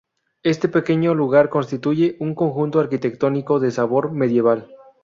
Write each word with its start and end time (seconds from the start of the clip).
Este 0.41 0.67
pequeño 0.67 1.13
lugar 1.13 1.49
constituye 1.49 2.17
un 2.19 2.33
conjunto 2.33 2.79
arquitectónico 2.79 3.59
de 3.59 3.69
sabor 3.69 4.11
medieval. 4.13 4.67